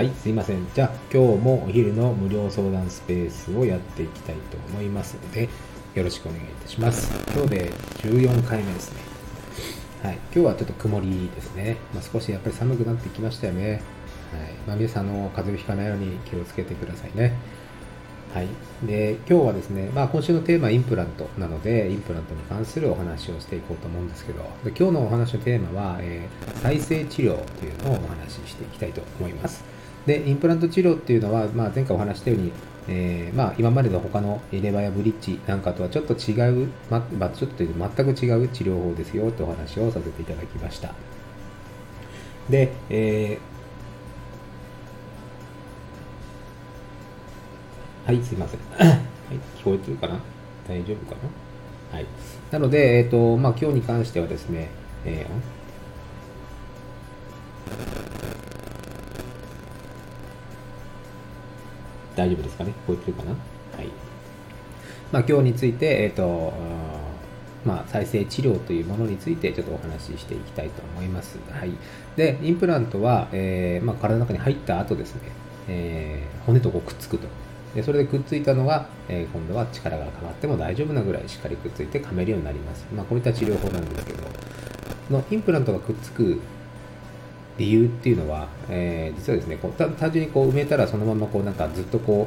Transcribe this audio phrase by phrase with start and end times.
[0.00, 0.66] はい、すいません。
[0.72, 5.50] じゃあ、今日もお昼の無料相談スペースをやっていきたいと思いますので、
[5.94, 7.12] よろしくお願いいたします。
[7.34, 9.02] 今日で14回目ですね。
[10.02, 11.76] はい、今日はちょっと曇りですね。
[11.92, 13.72] まあ、少しやっぱり寒くなってきましたよね。
[13.72, 13.82] はい。
[14.66, 17.34] まあ、皆さんの風邪をひかないように気をつけてくださいね。
[18.32, 18.48] はい。
[18.82, 29.79] で、今日はですね、まあ今週のテーマはインプラントなので、インプラントに関するお話をしていこうと思うんですけど、で今日のお話のテーマは、えー再生治療というのをお話ししていきたいと思います。
[30.06, 32.52] で、インプラント治療っていうのは、まあ前回お話したように、
[32.88, 40.94] えーまあ今までの他の入れ歯やブリッジなんかとはちょっと違う、ま、あちょっと全く違う治療法ですよとお話をさせていただきました。
[42.48, 48.60] で、えーはい、すいません。
[48.80, 48.98] はい、
[49.58, 50.18] 聞こえてるかな？
[50.66, 51.16] 大丈夫か
[51.92, 51.98] な？
[51.98, 52.06] はい。
[52.50, 54.70] なので、えっ、と、まあ、今日に関してはですね、
[55.04, 55.32] えー
[62.20, 62.72] 大丈夫ですかね？
[62.86, 63.30] 聞こえてるかな？
[63.30, 63.36] は
[63.82, 63.88] い。
[65.10, 66.52] まあ、今日について、えっ、と、
[67.64, 71.38] まあ、再生治療というものについてちょっとお話ししていきたいと思います。
[71.50, 71.72] はい。
[72.16, 75.22] で、インプラントは、えーまあ、体の中に入った後ですね、
[75.68, 77.26] えー骨とこうくっつくと。
[77.74, 82.86] でそれでくっついたのが、えー今度は力が変わっても大丈夫なぐらいしっかりくっついて噛めるようになります。
[82.94, 84.22] まあ、こういった治療法なんですけど、
[85.10, 86.40] のインプラントがくっつく
[87.60, 92.26] 理由っていうのは、えー実はですね、こう単純にこう埋めたらそのままこうなんかずっとこ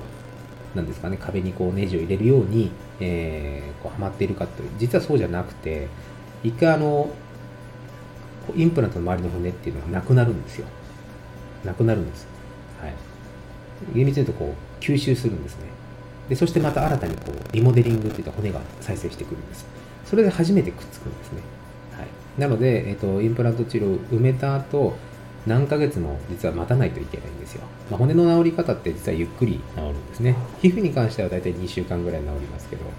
[0.73, 5.87] う、なんですかね、壁にこうネジを入れるように、えーこうはまっているかという、実はそうじゃなくて、
[6.43, 7.09] 一回あの、
[8.55, 10.67] インプラントの周りの骨っていうのはなくなるんですよ。
[11.63, 12.27] なくなるんです。
[12.81, 12.93] はい。
[13.95, 15.65] 厳密に言うとこう吸収するんですね。
[16.29, 19.65] で、そしてまた新たにこうリモデリングっていった骨が再生してくるんです。
[20.05, 21.41] それで初めてくっつくんですね。
[21.97, 22.07] はい。
[22.37, 24.95] なので、えっ、と、インプラント治療を埋めた後、
[25.45, 27.63] 何ヶ月も実は待たないといけないんですよ。
[27.89, 30.35] まあ、骨の治り方って実はゆっくり治るんですね。
[30.61, 32.91] 皮膚に関しては大体2週間ぐらい治りますけど、いわ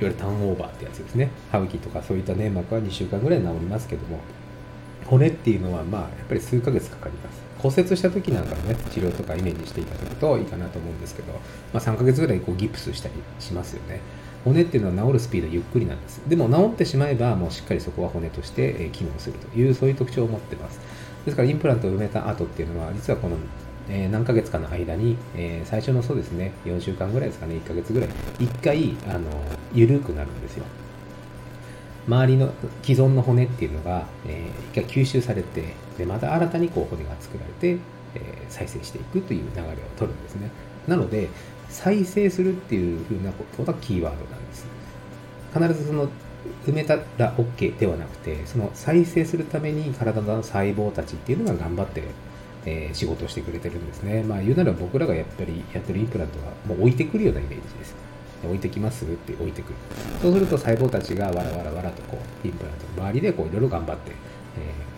[0.00, 1.30] ゆるターンオーバーってやつですね。
[1.50, 4.18] 歯茎とかそういった粘膜は2週間ぐらい治りますけども、
[5.06, 11.32] 骨っていうのはまあやっぱり数ヶ月かかります骨折した時なんかのね治療とかイメージしていただくといいかなと思うんですけど、
[11.72, 14.00] まあ、3ヶ月ぐらいこうギプスしたりしますよね
[14.44, 20.80] 骨っていうのは治るスピードゆっくりなんですでも治ってしまえばもうしっかりそこは骨として機能するというそういう特徴を持ってます
[21.24, 23.36] ですからインプラントを埋めた後っていうのは実はこの
[23.88, 29.28] えー何ヶ月かの間に、えー最初のそうですね4週間ぐらいですかね1ヶ月ぐらい1回あの
[29.74, 30.64] 緩くなるんですよ。
[32.08, 32.52] 周りの
[32.82, 37.78] 既存の骨っていうのが、えー一回吸収されてでまた新たにこう骨が作られて、
[38.14, 39.66] えー再生していくという流れを
[39.96, 40.50] 取るんですね。
[40.86, 41.28] なので
[41.68, 44.66] 再生するっていうふうなことがキーワードなんです。
[45.54, 46.08] 必ずその
[46.66, 52.02] 埋めたら OK ではなくてその再生するために体の細胞たちっていうのが頑張って、
[52.64, 54.22] えー仕事をしてくれてるんですね。
[54.22, 57.94] まあ言うなら僕らがやっぱりやってるインプラントはもう置いてくるようなイメージです。
[58.44, 59.74] 置いてきますって置いてくる。
[60.20, 64.92] そうすると細胞たちがわらわらわらとこうインプラントの周りでこういろいろ頑張って、えー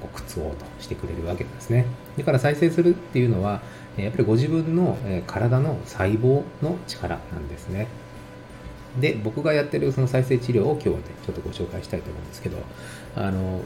[0.00, 1.86] こうくっつこうとしてくれるわけですね。
[2.18, 3.62] だから再生するっていうのは
[3.96, 7.88] やっぱりご自分の体の細胞の力なんですね。
[9.00, 12.58] で僕がやってるその再生治療を今日はねちょっとご紹介したいと思うんですけど
[13.14, 13.62] あの、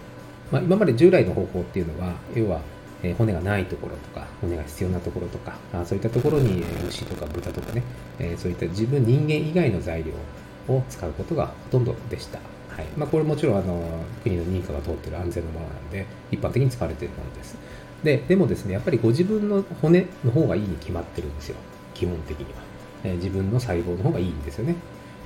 [0.50, 2.60] まあ、今まで従来の方法っていうのは要は
[3.02, 7.82] え骨がないところとか骨が必要なところとかあそういったところに牛とか豚とかね、
[8.18, 10.12] えそういった自分人間以外の材料
[10.74, 12.84] を使うことがほとんどでした、はい。
[12.96, 17.56] まあ、これもちろんあの国の認可が通ってる安全なものなんで一般的に使われているものです。
[18.04, 21.56] ででもですねやっぱりご自分の骨の方がいいに決まってるんですよ。
[21.94, 22.50] 基本的には、
[23.04, 24.74] え自分の細胞の方がいいんですよね。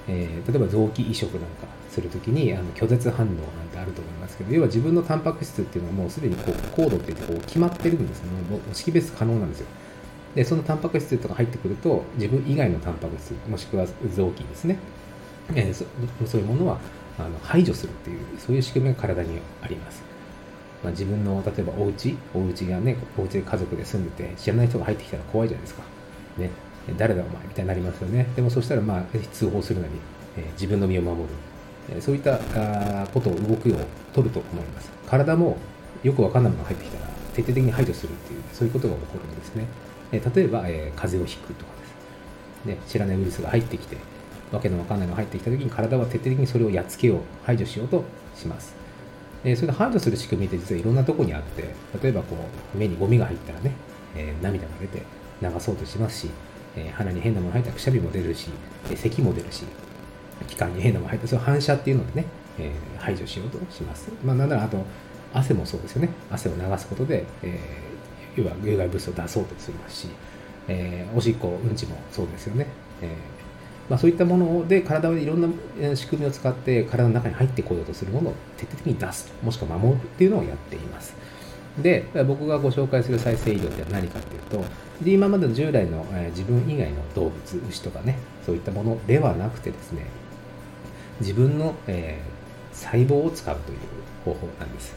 [0.08, 3.38] えー例えば臓器移植なんかするときにあの拒絶反応なん
[3.72, 8.26] てあると思いますけど要は自分のタンパク質っていうのはもうすでにこうコードって言ってこう決まってるんですよ。
[8.26, 9.66] ねもう識別可能なんですよ。
[10.34, 14.78] でそのタンパク質とか入ってくると自分以外のタンパク質もしくは臓器ですね、
[15.54, 15.84] えーそ
[16.26, 16.80] そういうものは
[17.18, 20.02] あの排除するっていうそういう仕組みが体にあります。
[20.82, 25.82] まあ、自分の例えばお家お家がねお家で家族で住んでて知らない人が入ってきたら怖いじゃないですか。
[26.38, 26.50] ね。
[26.96, 28.26] 誰だお前みたいになりますよね。
[28.36, 29.92] でもそしたらまあ通報するなり、
[30.36, 31.28] え自分の身を守る、
[31.96, 33.78] えそういったあことを動くよう
[34.12, 34.90] 取ると思います。
[35.06, 35.56] 体も
[36.02, 39.66] よくわかんないものが入ってきたら徹底的に排除するっていうそういうことが起こるんですね、
[40.12, 42.66] え例えば、え風邪をひくとかです。
[42.66, 43.96] ね知らないウイルスが入ってきて
[44.52, 48.04] わけのわかんないのが入ってきた時に体は徹底的にそれをやっつけよう排除しようと
[48.36, 48.74] します。
[49.44, 52.36] えーそれで排除する仕組みって実はいろんなとこにあって例えばこ
[52.74, 53.72] う目にゴミが入ったらね、
[54.16, 55.02] え涙が出て
[55.42, 56.30] 流そうとしますし、
[56.76, 58.50] えー鼻に変なもの入ったらくしゃみも出るし、
[58.90, 59.64] えー咳も出るし
[60.46, 62.26] 気管に変なもの入ったらその反射っていうのでね、
[62.58, 64.10] えー排除しようとします。
[64.24, 64.84] まあなんならあと
[65.32, 66.10] 汗もそうですよね。
[66.30, 67.94] 汗を流すことで、えー
[68.36, 70.08] 要は有害物質を出そうとするますし、
[70.66, 72.66] えー、おしっこうんちもそうですよね、
[73.00, 73.10] えー
[73.88, 81.14] まあ、そういったもので体はいろんな仕組みを使って体の中に入ってこようとするものを徹底的に出すもしくは守るっていうのをやっています。
[81.78, 84.64] で僕がご紹介する再生医療って何かっていうと
[85.02, 88.16] で今までの従来の、えー、自分以外の動物牛とかね
[88.46, 90.06] そういったものではなくてですね
[91.20, 93.78] 自分の、えー、細胞を使うという
[94.24, 94.94] 方法なんです。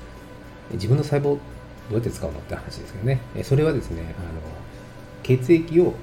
[0.71, 1.39] 自分の細胞ど
[1.91, 3.21] うやって使うのって話ですけどね。
[3.43, 4.41] それはですねあの
[5.23, 5.93] 血液を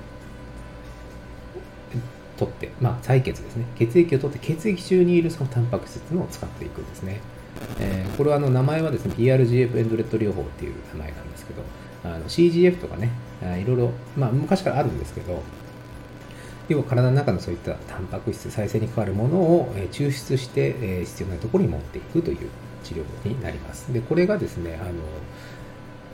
[2.37, 3.65] 取って、まあ、採血ですね。
[3.77, 7.21] 血液を取って血液中にいるそのタンパク質のを使っていくんですね。
[7.81, 11.63] えー、これはあの名前はですね PRGF エンドレット療法っていう名前なんですけど
[12.05, 13.11] あの CGF とかね
[13.63, 15.43] いろいろ、まあ、昔からあるんですけど
[16.69, 22.49] 要は体の中のそういったタンパク質再生に関わるものを抽出して、え、必要なところに持っていくという
[22.83, 23.93] 治療になります。
[23.93, 24.93] でこれがですねあの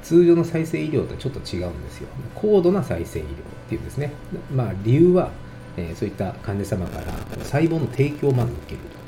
[0.03, 2.09] 通常の再生医療とちょっと違うんですよ。
[2.35, 3.29] 高度な再生医療っ
[3.69, 4.13] ていうんですね。
[4.53, 5.31] まあ理由は、
[5.77, 7.13] え、そういった患者様から
[7.45, 9.00] 細胞の提供をまず受けると。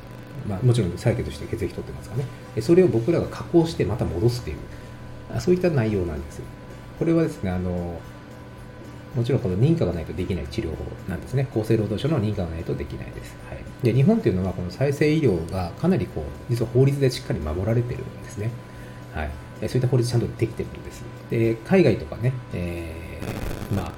[0.48, 2.62] まあ、もちろん採血して血液取ってますからね。
[2.62, 4.56] それを僕らが加工してまた戻すという。
[5.40, 6.42] そういった内容なんです
[6.98, 7.98] これはですねあの
[9.16, 11.46] もちろんこの認可がないとできない治療法なんですね。
[11.50, 18.50] 厚生労働省の認可がないとできないです、はい、で日本というのはこの再生医療がかなりこう実は法律でしっかり守られてるんですね。
[19.14, 19.30] はい。
[19.68, 21.02] そういった法律ちゃんとできてるんです。
[21.30, 23.92] で海外とかね、えー、まあ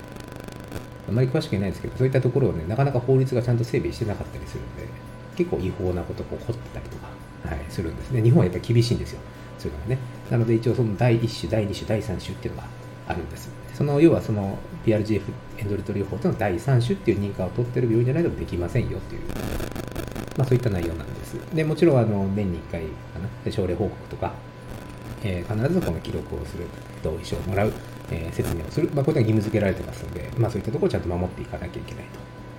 [1.08, 5.03] あまり詳しくないですけどそういったところをねなかなか法律がちゃんと整備してなかったりするんで。
[5.36, 7.08] 結構違法なことが起こってたりとか、
[7.48, 8.22] はい、するんですね。
[8.22, 9.20] 日本はやっぱり厳しいんですよ。
[9.58, 9.98] そういうのがね。
[10.30, 12.68] なので一応その第1種、第2種、第3種っていうのが
[13.08, 13.50] あるんです。
[13.74, 15.22] その要はその PRGF
[15.58, 19.22] エンドレト療法というのは第3種っていう認可を取ってる病院じゃないとできませんよっていう、
[20.36, 21.34] まあ、そういった内容なんです。
[21.54, 22.88] でもちろんあの年に1回か
[23.44, 24.32] な症例報告とか、
[25.22, 26.66] えー、必ずこの記録をする、
[27.02, 27.72] 同意書をもらう、
[28.10, 32.04] えー、説明をする、まあ、これが義務付けられてますので、まあ、そういったところをちゃんと守っていかなきゃいけない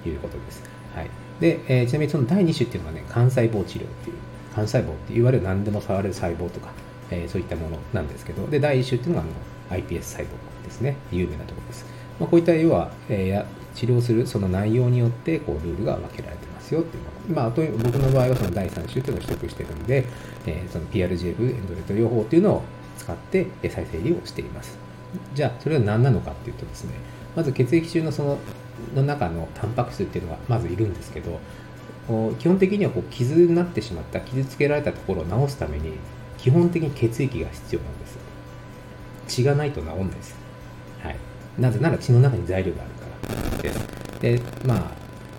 [0.04, 0.64] ということです。
[0.94, 1.10] はい。
[1.40, 4.16] で、えー、ちなみにその第2種っていうのはね、幹細胞治療っていう、
[4.56, 6.70] 幹細胞っていわゆる何でも触れる細胞とか、
[7.12, 9.28] えー、そういったものなんですけど、で、第1種っていうのが
[9.72, 10.28] あの iPS 細胞
[10.64, 10.98] ですね。
[11.12, 11.86] 有名なところです。
[12.20, 17.36] まあ、こういった要は、えー、治療するその内容によってこうルールが分けられてますよっていうもの。
[17.36, 20.06] まあ、あと僕の場合はその第3種っていうのを取得してるんで、
[20.46, 22.64] えー、その PRGF エンドレット療法っていうのを
[22.98, 24.78] 使って再生医をしています。
[25.34, 26.92] じゃあ、それは何なのかっていうとですね、
[27.36, 28.38] まず血液中のその
[28.96, 31.40] の中のタンパク質っていうのがまずいるんですけど
[32.40, 35.94] 基本的にはこう傷になってしまった傷つけられたところを治すために
[36.38, 38.18] 基本的に血液が必要なんです。
[39.28, 40.36] 血がないと治んないです、
[41.02, 41.16] はい、
[41.58, 43.06] なぜなら血の中に材料があるか
[43.58, 44.22] らです。
[44.22, 44.92] でまあ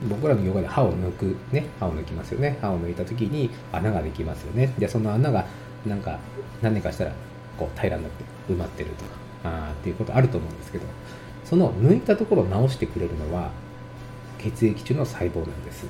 [0.09, 2.59] 僕らの業界で歯を抜くね歯を抜きますよね。
[2.61, 4.75] 歯を抜いた時に穴ができますよね。
[4.79, 5.47] でその穴が
[5.87, 6.19] なんか
[6.62, 7.12] 何年かしたら
[7.56, 9.11] こう平らになって埋まってるとか
[9.44, 10.85] あっていうことあると思うんですけど
[11.46, 13.50] その抜いたところを直してくれるのは
[14.38, 15.87] 血液中の細胞なんです。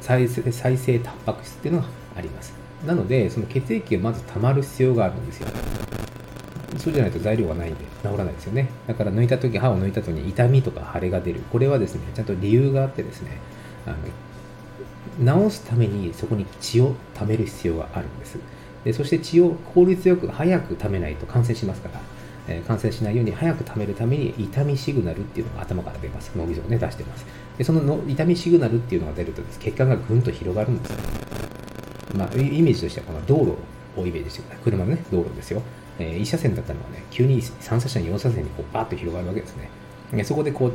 [0.00, 2.54] 再生再生タンパク質っていうのがあります。
[2.86, 5.48] なのでその血液がまず溜まる必要があるんですよ。
[6.78, 8.70] そうじゃないと材料がないんで治らないですよね。
[8.86, 11.40] だから抜いた時歯を抜いた時に痛みとか腫れが出る。
[11.52, 13.38] これはですねちゃんと理由があってですね
[13.86, 13.90] あ
[15.26, 18.38] の治すためにそこに血を溜める必要があるんです。
[18.84, 22.00] でそして血を効率よく早く溜めないと感染しますから。
[22.50, 26.32] え感染しないように早く溜めるために痛みシグナルっていうのが頭から出ます。
[26.36, 27.24] 脳みそをね、出してます。
[27.56, 30.98] で、そのの痛みシグナルっていうのが出ると血管がぐんと広がるんですよ。
[32.16, 33.56] まあ、イメージとしてはこの道路
[33.96, 34.64] をイメージしてください。
[34.64, 35.62] 車のね、道路ですよ。
[35.98, 39.68] えー、1車線だったのがね、急に3車線、4車線にこうバーッと広がるわけですね。
[40.12, 40.72] でそこでこう、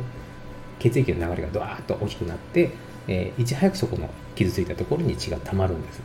[0.78, 2.70] 血液の流れがドワーッと大きくなって、
[3.06, 6.04] えー、いち早くそこの傷ついたところに血が溜まるんですね。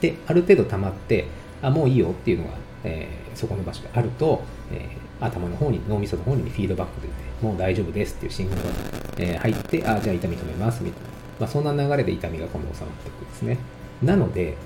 [0.00, 1.26] で、ある程度溜まって、
[1.62, 8.62] あ、もういいよっていうのがえー、そこの場所であると、えー、頭の方に脳みその方にフィードバックで出てもう大丈夫ですっていう信号が、
[9.18, 11.08] えー、入ってあじゃあ痛み止めますみたいな、
[11.40, 13.58] まあ、そんな流れで痛みが今度収まっていくんですね。
[14.02, 14.56] なので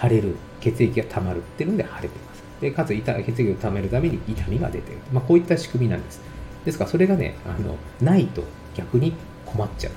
[0.00, 0.36] 腫れる。
[0.60, 2.42] 血液が溜まるっていうので腫れてます。
[2.60, 6.20] でかつ血液を溜めるために痛みが出てる、まあ、こういった仕組みなんです。
[6.64, 8.42] ですからそれがねあのないと
[8.74, 9.14] 逆に
[9.46, 9.92] 困っちゃう。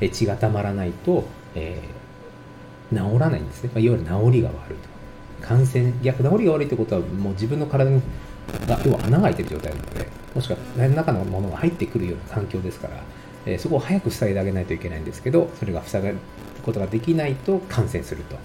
[0.00, 4.96] え血がたまらないと、えー、治らないんですね、まあ、いわゆる治りが悪いと。
[5.46, 8.00] 感染逆治りが悪いってことはもう自分の体に
[8.66, 12.96] が要は穴が開いてる状態なのでもしくは何らかのものが入ってくるような環境ですから、
[13.46, 16.18] え、そこを早く塞いであげないといけないんですけどそれが塞ぐ
[16.62, 18.36] ことができないと感染すると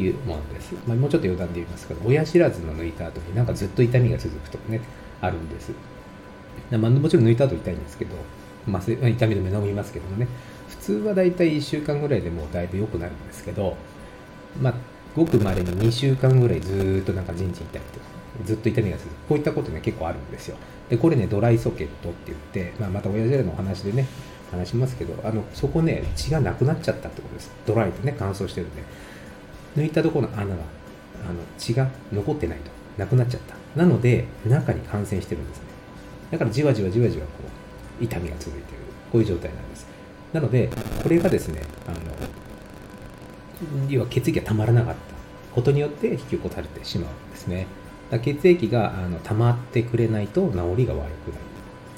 [0.00, 4.80] いうものです、まあ、もうちょっと余談で言いますけど親知らずの抜いた後になんかずっと痛みが続くとかね
[5.20, 5.72] あるんです、
[6.70, 8.14] まあ、もちろん抜いた後痛いんですけど、
[8.66, 10.26] まあ、痛み止め飲みますけどもね
[10.68, 13.76] 普通はだいたい1週間ぐらいでもうだいぶ良くなるんですけど
[14.60, 14.74] まあ
[15.14, 18.16] ごくまれに2週間ぐらいずっとなんか陣地痛いとか。
[18.44, 20.56] ずっと痛みが続くこういったことね結構あるんですよ。
[20.88, 24.06] でこれねドライソケットって言って、まあ、また親父らのお話でね
[24.50, 27.50] 話しますけどあのそこね血がなくなっちゃったってことです。
[27.66, 28.82] ドライでね乾燥してるんで。
[29.76, 30.52] 抜いたところの穴が
[31.28, 32.70] あの血が残ってないと。
[32.96, 33.54] なくなっちゃった。
[33.78, 35.64] なので中に感染してるんですね。
[36.30, 37.30] だからじわじわじわじわこ
[38.00, 38.78] う痛みが続いてる。
[39.12, 39.86] こういう状態なんです。
[40.32, 40.70] なので
[41.02, 41.96] これがですねあの
[43.88, 45.00] 要は血液がたまらなかった
[45.54, 47.66] ことによって引き起こされてしまうんですね。
[48.10, 51.40] 血液があの溜まってくれないと治りが悪くなる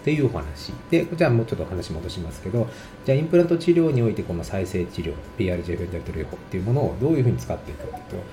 [0.00, 0.72] っていうお話。
[0.90, 2.68] でじゃあもうちょっと話戻しますけど
[3.04, 8.26] じゃあインプラント治療においてこの再生治療 PRJ フェンダルト療法っていうものをどういうふうに使っていくかというと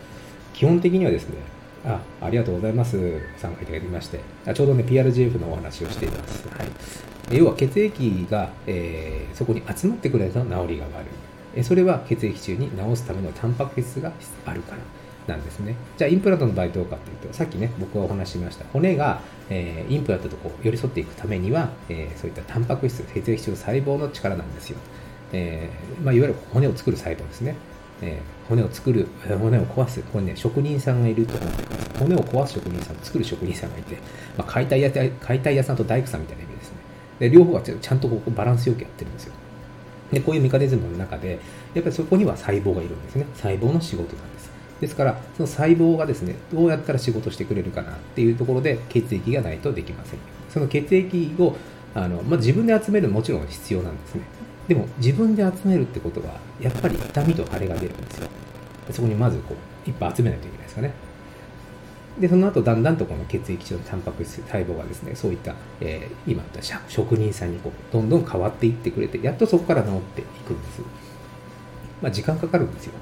[0.54, 1.38] 基本的にはですね
[1.86, 2.98] あありがとうございます
[3.38, 11.64] 参加いただきましてあちょうどね PRGF のお話をしています、はい、要は血液が、えー、そこに集まってくれると治りが悪い。
[11.64, 14.12] それは血液中に治すためのタンパク質が
[14.46, 14.78] あるから。
[15.28, 15.76] なんですね。
[15.98, 18.66] じゃあ、インプラントの場合どうかというと、さっきね、僕がお話ししました。
[18.72, 24.78] 骨が、えー、インプラントとこう寄り添っていくためには、えー、そういったタンパク質、血液中の細胞の力なんですよ。
[25.34, 27.56] えー、まあ、いわゆる骨を作る細胞ですね。
[28.02, 29.08] えー、骨を作る、
[29.40, 32.00] 骨を壊す、これね、職人さんがいると思ってます。
[32.00, 33.96] 骨を壊す職人さん、作る職人さんがいて、
[34.38, 36.78] まあ、解体屋解体屋さんと大工さんみたいな意味ですね。
[37.20, 39.34] で両方がちゃんとこうバランスよくやってるんですよ。
[40.12, 41.40] で、こういうメカニズムの中で、
[41.74, 43.26] やっぱりそこには細胞がいるんですね。
[43.36, 44.35] 細胞の仕事なんです。
[44.82, 50.20] ですから、その細胞がですね、どうやったら仕事してくれるかなっていうところで、血液がないとできません。
[50.50, 51.56] その血液を
[51.96, 54.22] あの、まあ、自分で集めるのももちろん必要なんですね。
[54.68, 58.28] でも、自分で集めるってことは、やっぱり痛みと腫れが出るんですよ。
[58.92, 59.56] そこにまずこ
[59.86, 60.92] う、いっぱい集めないといけないですかね。
[62.20, 70.82] で、その後、だんだんとこの血液中のタンパク質、細胞がですね、そういった、えー、今言った職人さんにこう、どんどん変わっていってくれて、やっとそこから治っていくんです。
[72.02, 72.94] まあ、時間かかるんですよ。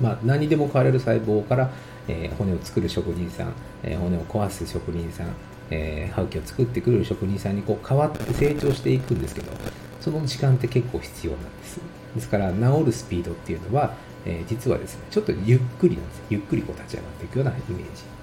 [0.00, 1.70] まあ、何でも変われる細胞から、
[2.08, 5.28] えー、骨を作る職人さん、えー、骨を壊す職人さん、
[5.70, 9.52] えー、歯茎を作ってくれる職人さんにこう変わって成長していくんですけど
[10.00, 11.80] その時間って結構必要なんです。
[12.14, 16.22] ですから治るスピードっていうのは、えー、実はですねちょっとゆっくりなんです。
[16.30, 17.74] ゆっくりこう立ち上がっていくようなイメージ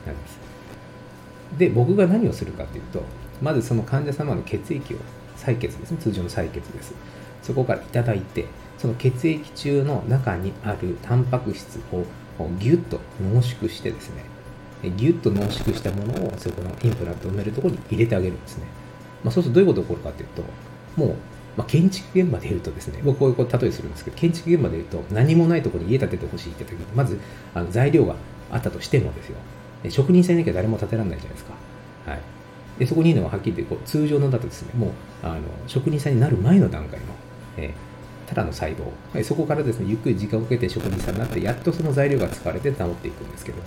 [0.06, 0.39] なんです。
[1.58, 3.03] で僕が何をするかというと
[3.42, 4.98] まずその患者様の血液を
[5.38, 5.98] 採血ですね。
[5.98, 6.94] 通常の採血です。
[7.42, 8.46] そこからいただいて
[8.83, 12.03] その血液中の中にあるタンパク質を
[12.59, 14.25] ギュッと濃縮してですね
[14.97, 18.65] ギュッと濃縮したものをそこのインプラントを埋めるところに入れてあげるんですね、
[19.23, 20.43] まあ、そうするとどういうことが起こるかというと
[20.97, 21.15] もう、
[21.55, 27.17] まあ、建築現場で言うとですね僕こういう例えするんですけど建築現場で言うと何もないところに家建ててほしいって時にまず
[27.53, 28.15] あの材料が
[28.51, 29.37] あったとしてもですよ。
[29.89, 31.53] 職人さんいなきゃ誰も建てられないじゃないですか、
[32.11, 32.21] はい、
[32.79, 34.91] でそこにいるのははっきり言ってこう通常のだとですねもう
[35.23, 37.05] あの職人さんになる前の段階の、
[37.57, 37.73] え
[38.33, 43.63] ただの細胞、そこからですねゆっくり時間をかけて職人さんになってやっとその材料が使われて治っていくんですけども。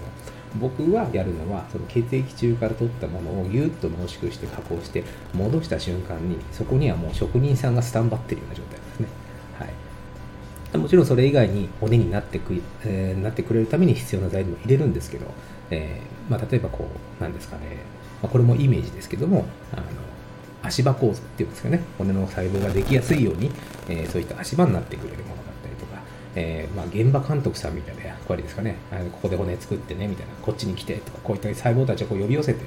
[0.59, 5.05] 僕はやるのはその血液中から取ったものをギュッと濃縮して加工して
[5.35, 9.09] 戻した瞬間にそこにはもう職人さんがスタンバってるような状態ですね、
[9.59, 9.67] は
[10.79, 15.27] い、もちろんそれ以外に骨になってく、えー、なってくれるために必要な材料を入れるんですけど、
[15.71, 16.89] えー、まあ、例えばこ
[17.21, 17.83] うなんですかね、
[18.23, 19.83] まあ、これもイメージですけどもあの
[20.67, 23.51] 足場構造っていうんですかね、骨の細胞ができやすいように、
[23.89, 26.01] え、そういった足場になってくれるものだったりとか、
[26.35, 32.61] えー、まあ、現場監督さんみたいな役割ですかね、あのここで骨作ってね、みたいな、こっちに来てとか、こういった細胞たちをこう呼び寄せて、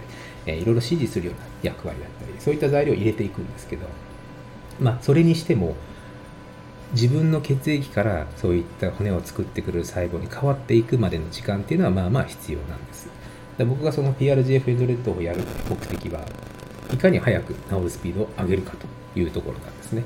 [0.46, 3.86] えー、いろいろ指示するような役割だったり、そういった材料を入れていくんですけど、
[4.80, 5.76] まあ、それにしても、
[6.94, 13.08] 自分の血液からそういった骨を作ってくれる細胞に変わっていくまでの時間っていうのはまあまあ必要なんです。
[13.60, 16.26] で僕がその PRGF エンドレッドをやる目的は、
[16.92, 20.04] いかに早く治るスピードを上げるかというところなんですね。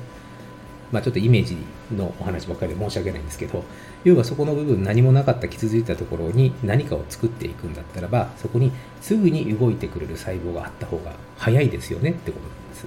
[0.92, 1.56] まあ、ちょっとイメージ
[1.92, 3.64] のお話ばっかりで申し訳ないんですけど、
[4.04, 12.86] 要はそこの部分何もなかった傷ついたところに何かを作っていくんだったらば、そこにすぐに動いてくれる細胞があった方が早いですよねってことなんです。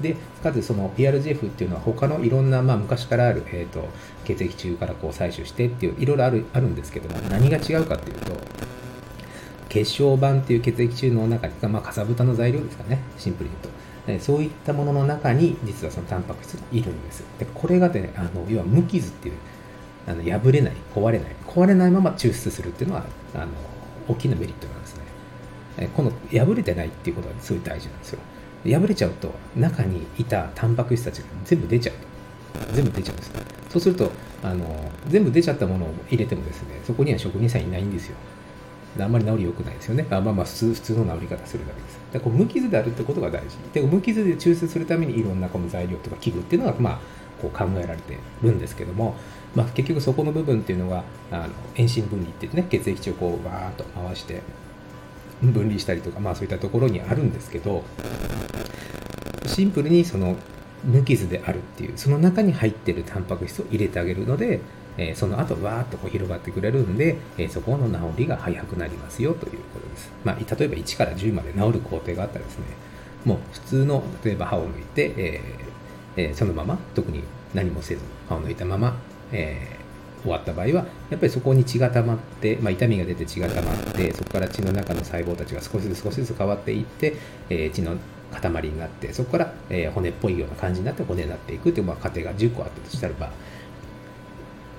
[0.00, 3.88] で、かつその PRGF っていうのは他のいろんな、まあ、昔からある、えーと、
[4.24, 8.32] 血液中からこう採取してっていういろいろあるあるんですけども、何が違うかっていうと、
[9.70, 14.24] 血小板っていう血液中の中に、まあ、かさぶたの材料ですかね、シンプルに言うと。
[14.24, 17.22] そういったものの中に、実はそのタンパク質がいるんです。
[17.38, 19.34] でこれがね、あの要は無傷っていう、
[20.08, 23.46] あの破れない、壊れない、壊れないまま抽出するっていうのは、あの
[24.08, 25.88] 大きなメリットなんですね。
[25.94, 28.18] この破れてないっていうことがすごい大事なんですよ。
[28.64, 31.94] 破れちゃうと、中にいたタンパク質たちが全部出ちゃう
[32.72, 33.32] 全部出ちゃうんです。
[33.68, 34.10] そうすると、
[34.42, 38.16] あの全部出ちゃったものを入れてもですね、そこには職人さんいないんですよ。
[38.98, 40.06] あんまり治り良くないですよね。
[40.10, 42.00] あまあまあ普通、普通の治り方するだけです。
[42.12, 43.56] でこう無傷であるってことが大事。
[43.72, 46.98] で無傷で抽出するためにいろんなこの材料とか器具っていうのが、まあ、
[47.40, 49.14] こう考えられてるんですけども、
[49.54, 54.42] まあ、結局そこの部分っていうのが、あの遠心分離ってってね、血液中をこうバーッと回して、
[55.42, 57.82] 分離したりとか、まあそういったところにあるんですけど、
[59.46, 60.36] シンプルにその
[60.84, 64.60] 無傷であるっていう、その中に入ってるタンパク質を入れてあげるので、
[64.98, 70.10] えー、その後わーっとこう広がってくれるんで、えー、そこの治りが早くなりますよということです。
[70.24, 72.64] まあ、例えば1から10まで治る工程があったらですね、
[73.24, 75.70] もう普通の、例えば歯を抜いて、えー
[76.16, 77.22] え、そのまま、特に
[77.54, 78.96] 何もせず、歯を抜いたまま、
[79.32, 79.76] え、
[80.22, 80.72] 終わった場合は、
[81.08, 87.16] やっぱりそこに血が溜まって、まあ、痛みが出て血が溜まって、そこから血の中の細胞たちが少しずつ少しずつ変わっていって、
[87.48, 87.96] え、血の
[88.32, 93.30] 塊になって、そこから、え、骨っぽいような感じになって骨になっていくという、まあ、過程が10個あったとしたらば、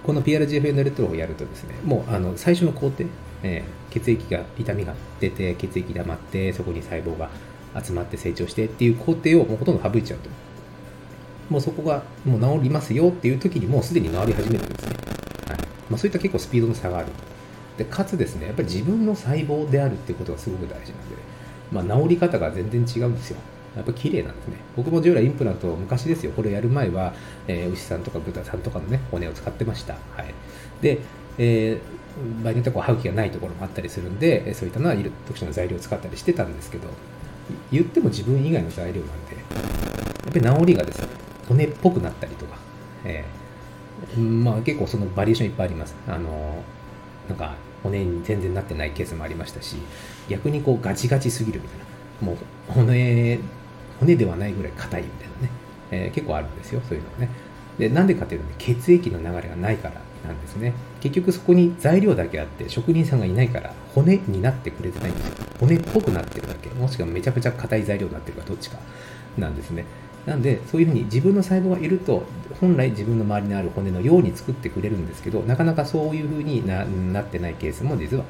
[0.04, 3.06] この PRGF ネルトロをやるとですね、もうあの最初の工程、
[3.44, 7.30] えー、血液が、痛みが出て、血液が溜まって、そこに細胞が
[7.80, 10.30] 集まって成長してっていう工程をもうほとんど省いちゃうと。
[11.50, 14.96] もうそこがもう治りますよっていう時にもうすでに治り始めてるんですね。
[15.50, 15.58] はい
[15.90, 17.08] まあ、そういった結構スピードの差がある。
[17.78, 23.38] でかつですね、やっぱり自分の細胞であるっていうことがすごく大事なんで、まあ、治り方が全然違うんですよ。
[23.76, 24.58] やっぱ綺麗なんですね。
[24.76, 26.32] 僕も従来インプラント昔ですよ。
[26.34, 27.14] これやる前は、
[27.48, 29.94] えー、牛さんとか豚さんとかのね、骨を使ってました。
[29.94, 30.34] はい。
[30.82, 31.00] で、
[31.38, 36.90] えー、場合によってはこう歯茎がないところもあったりするんで、そういったのは特殊な材料を使ったりしてたんですけど、
[37.72, 39.42] 言っても自分以外の材料なんで、や
[40.50, 41.08] っぱり治りがですね、
[41.48, 42.58] 骨っぽくなったりとか、
[43.06, 45.96] えー、まあ結構そのバリエーションいっぱいあります。
[46.08, 46.64] あの
[47.30, 49.78] なんか骨に全然なってないケースもありましたし、
[50.28, 51.86] 逆にこうガチガチすぎるみたいな。
[52.22, 52.38] もう
[52.68, 53.40] 骨、
[54.02, 55.50] 骨ではないぐらい硬いみたいなね、
[55.92, 57.30] えー、結構あるんですよ、そういうのはね。
[57.78, 60.74] で、なんでかっていうと、ね、血液の流れがないからなんですね。
[61.00, 65.34] 結局そこに材料だけあって、職人さんがいないから、骨になってくれてないんですよ。
[65.60, 66.70] 骨っぽくなってるだけ。
[66.70, 68.78] もしくはめちゃくちゃ硬い材料になってるかどっちか
[69.38, 69.86] なんですね。
[70.26, 72.24] なんで、そういうふうに自分の細胞がいると、
[72.60, 78.26] 本来自分の周りにある骨のように作ってくれるんですけど、なかなかそういうふうにななってないケースも実は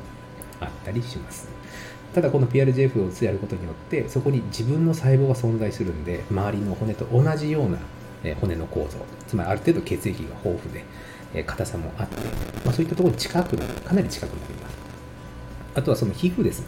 [0.59, 1.60] あったりします。
[2.13, 7.77] ただこの PRGF をやることによって、そこに自分の細胞が存在するんで、周りの骨と同じような
[8.35, 8.97] 骨の構造、
[9.27, 12.15] つまりある程度血液が豊富で、硬さもあって、
[12.65, 14.77] まあ、そういったところに近くなる、かなり近くなります。
[15.75, 16.67] あとはその皮膚ですね。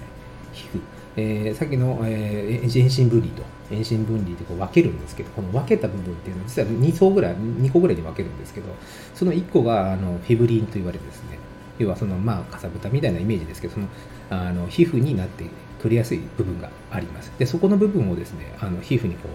[0.53, 0.79] 皮膚。
[1.15, 8.67] えー、さっきの、えー、遠心分離と遠心分離でこう分けるんですけど、この分けた部分っていうのは実は2層ぐらい、2個ぐらいに分けるんですけど、
[9.13, 11.37] その1個があのフィブリンと言われてですね、
[11.79, 13.87] 要はそのまあかさぶたみたいなイメージですけど、その
[14.29, 15.45] あの皮膚になって
[15.81, 17.31] くれやすい部分があります。
[17.37, 19.29] で、そこの部分をですね、あの皮膚にこ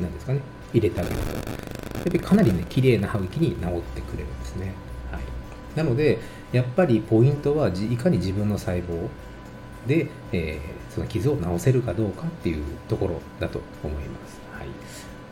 [0.00, 0.40] う、なんですかね、
[0.72, 1.42] 入れてあげると、やっ
[2.04, 4.72] ぱりかなりね、綺麗な歯茎に治ってくれるんですね。
[5.10, 5.22] はい。
[5.76, 6.18] なので、
[6.52, 9.08] やっぱりポイントはいかに自分の細胞
[9.86, 14.40] で、えー、その傷を治せるかどうかっていうところだと思います。
[14.52, 14.68] はい。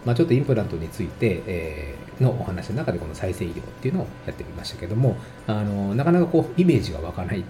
[0.04, 7.44] まあ、ちょっとインプラントについて、えー、のお話の中でこの再生医療っていうのをやってみましたけども、あの、なかなかこう、イメージが湧かない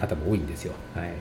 [0.00, 0.72] 方も多いんですよ。
[0.94, 1.12] はい。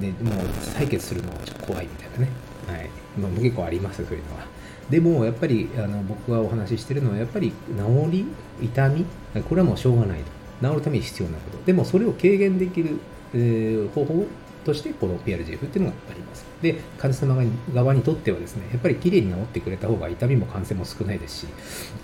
[0.00, 2.28] で、もう採血するのはちょっと怖いみたいなね。
[2.66, 2.90] はい。
[3.18, 4.46] まあ、結構ありますそういうのは。
[4.90, 8.26] でも、やっぱり、あの、僕がお話ししてるのは、やっぱり、治り、
[8.62, 9.04] 痛み、
[9.48, 10.68] これはもうしょうがないと。
[10.68, 11.64] 治るために必要なこと。
[11.64, 12.98] でも、それを軽減できる、
[13.34, 14.26] えー、方法
[14.66, 16.44] として、この PRGF っていうのがあります。
[16.60, 21.46] で、患者様側にとってはですね、やっぱり綺麗に治ってくれた方が痛みも感染も少ないですし、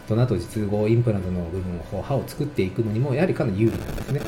[0.08, 4.20] その後実合インプラントの部分を歯を作っていくのにも、やはりかなり有利なんですね。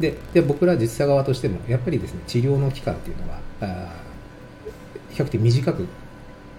[0.00, 3.92] でで僕ら実際側としてもやっぱりですね治療の期間っていうのはあ
[5.10, 5.86] 比較的短く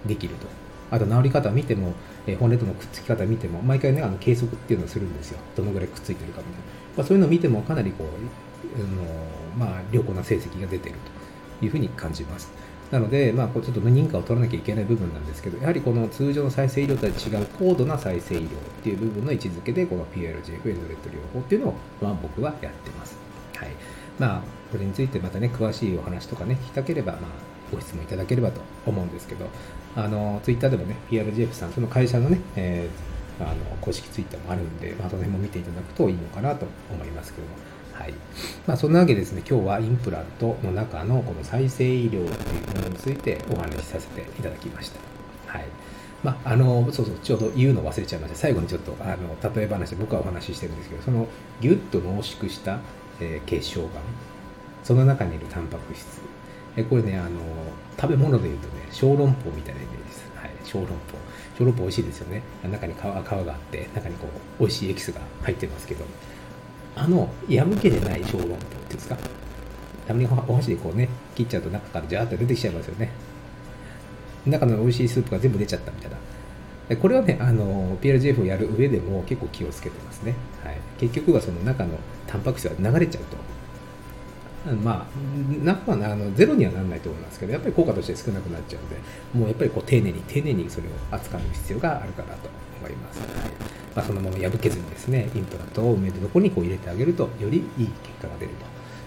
[0.06, 0.46] できると
[0.90, 1.92] あと治り方を見ても、
[2.24, 6.58] え骨とのくっつき方を見ても毎回ねあの計測っていうのをするんですよどのぐらいくっついてるかみたいな、
[6.98, 10.96] まあ、そういうのを見てもかなりこうあの、まあ、良好な成績が出てる
[11.60, 12.52] というふうに感じます
[12.90, 18.48] なので、まあ、こうちょっと認可を取らなきゃいけない部分なんですけど、やはりこの通常の再生医療とは違う高度な再生医療っ
[18.84, 23.16] ていう部分の位置づけで、この PLGF エンドレット療法っていうのを、まあ、僕はやってます。
[23.56, 23.70] はい。
[24.18, 27.20] まあ、これについてまたね、詳しいお話とかね、聞きたければ、まあ、
[27.72, 29.46] ご質問いただければと思うんですけど、
[29.96, 37.73] あの、ツイッターでもね、PRGF さん、その会社のね、えー、あの公式ツイッターもあるんで、まあ、その辺も見ていただくといいのかなと思いますけども。
[37.94, 38.14] はい。
[38.66, 42.26] まあ、そんなわけですね、今日はインプラントの中のこの再生医療という
[42.76, 44.98] ものについてお話しさせていただきました。
[45.46, 45.64] はい。
[46.22, 48.36] まあ、あの、そうそう、ちょうど言うの忘れちゃいました。
[48.36, 51.28] 最後にちょっと、あの、例え話で僕はお話ししてるんですけど、その、
[51.60, 52.78] ぎゅっと濃縮した、
[53.20, 54.00] えー、血小板、
[54.82, 56.20] その中にいるタンパク質。
[56.76, 57.40] えこれね、あの、
[58.00, 60.30] 食べ物で言うとね、小籠包みたいなイメージです。
[60.34, 60.50] はい。
[60.64, 60.94] 小籠包。
[61.56, 62.42] 小籠包美味しいですよね。
[62.64, 64.26] 中に皮皮があって、中にこ
[64.58, 66.04] う、美味しいエキスが入ってますけど、
[66.96, 69.16] あの、破けでない小籠包っていうんですか？
[70.06, 73.10] たまにお箸でこうね、切っちゃうと中からジャーって出てきちゃいますよね。
[74.46, 76.96] 中の美味しいスープが全部出ちゃったみたいな。
[76.96, 80.34] これはね、あの、PLGF をやる上でも結構気をつけてますね。
[80.62, 80.76] はい。
[80.98, 83.36] 結局はその中のタンパク質が流れちゃうと、
[84.82, 88.96] まあ、なまあ、あのゼロにはならないと思いますけど、やっぱり効果として少なくなっちゃうので、
[89.34, 92.50] もうやっぱりこう丁寧に丁寧にそれを扱う必要があるかなと
[92.84, 93.20] 思います。
[93.20, 98.52] はいまあ、そのまま破けずにですね、インプラントを埋めるところにこう入れてあげると、よりいい結果が出る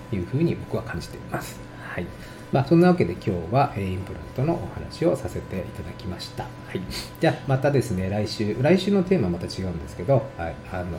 [0.10, 1.60] というふうに僕は感じています。
[1.82, 2.06] はい。
[2.54, 6.44] まあ、そんなわけで今日はインプラントのお話をさせていただきました。
[6.44, 6.82] はい。
[7.20, 10.56] じゃあ、またですね、来週、来週のテーマはまた違うんですけど、はい。
[10.72, 10.98] あの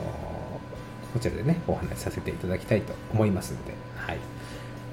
[1.11, 4.19] こちらでね、お話しさせていただきたいと思いますので、はい。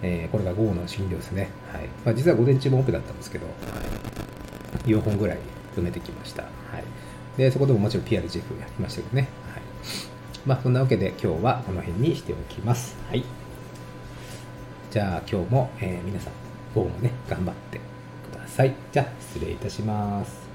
[0.03, 1.51] えー、これが午後の診療ですね。
[1.75, 1.89] はい。
[2.07, 3.47] まあ、実は午前中もオペだったんですけど、
[4.87, 5.39] 4本ぐらい
[5.77, 6.45] 埋めてきました。
[6.45, 7.06] はい。
[7.37, 9.29] で、そこでももちろん PRGF やりましたけどね。
[9.53, 9.63] はい。
[10.47, 12.97] まあ、そんなわけで今日はこの辺にしておきます。
[13.09, 13.25] はい。
[14.91, 16.33] じゃあ今日も、えー、皆さん、
[16.75, 17.81] 午後もね、頑張って
[18.31, 18.75] ください。
[18.93, 20.46] じゃあ、失礼いたします。